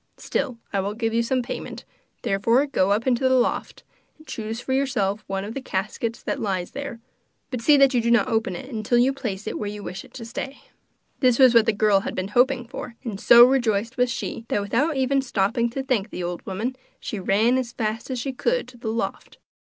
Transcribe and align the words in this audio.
Still, 0.17 0.57
I 0.73 0.79
will 0.79 0.95
give 0.95 1.13
you 1.13 1.21
some 1.21 1.43
payment, 1.43 1.85
therefore 2.23 2.65
go 2.65 2.89
up 2.89 3.05
into 3.05 3.29
the 3.29 3.35
loft, 3.35 3.83
and 4.17 4.25
choose 4.25 4.59
for 4.59 4.73
yourself 4.73 5.23
one 5.27 5.45
of 5.45 5.53
the 5.53 5.61
caskets 5.61 6.23
that 6.23 6.41
lies 6.41 6.71
there. 6.71 6.99
But 7.51 7.61
see 7.61 7.77
that 7.77 7.93
you 7.93 8.01
do 8.01 8.09
not 8.09 8.27
open 8.27 8.55
it 8.55 8.83
till 8.83 8.97
you 8.97 9.13
place 9.13 9.45
it 9.45 9.59
where 9.59 9.69
you 9.69 9.83
wish 9.83 10.03
it 10.03 10.11
to 10.15 10.25
stay.' 10.25 10.63
This 11.19 11.37
was 11.37 11.53
what 11.53 11.67
the 11.67 11.71
girl 11.71 11.99
had 11.99 12.15
been 12.15 12.29
hoping 12.29 12.65
for, 12.67 12.95
and 13.03 13.19
so 13.21 13.45
rejoiced 13.45 13.95
was 13.95 14.09
she, 14.09 14.43
that, 14.47 14.61
without 14.61 14.97
even 14.97 15.21
stopping 15.21 15.69
to 15.69 15.83
thank 15.83 16.09
the 16.09 16.23
old 16.23 16.43
woman, 16.47 16.75
she 16.99 17.19
ran 17.19 17.59
as 17.59 17.71
fast 17.71 18.09
as 18.09 18.17
she 18.17 18.33
could 18.33 18.67
to 18.69 18.77
the 18.77 18.89
loft. 18.91 19.37